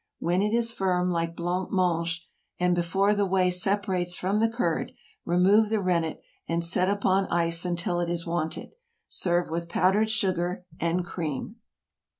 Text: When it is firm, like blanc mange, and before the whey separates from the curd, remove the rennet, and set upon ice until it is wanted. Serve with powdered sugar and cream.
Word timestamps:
When 0.17 0.41
it 0.41 0.51
is 0.51 0.73
firm, 0.73 1.11
like 1.11 1.35
blanc 1.35 1.69
mange, 1.71 2.27
and 2.59 2.73
before 2.73 3.13
the 3.13 3.27
whey 3.27 3.51
separates 3.51 4.15
from 4.15 4.39
the 4.39 4.49
curd, 4.49 4.93
remove 5.25 5.69
the 5.69 5.79
rennet, 5.79 6.23
and 6.47 6.65
set 6.65 6.89
upon 6.89 7.27
ice 7.27 7.65
until 7.65 7.99
it 7.99 8.09
is 8.09 8.25
wanted. 8.25 8.73
Serve 9.09 9.51
with 9.51 9.69
powdered 9.69 10.09
sugar 10.09 10.65
and 10.79 11.05
cream. 11.05 11.57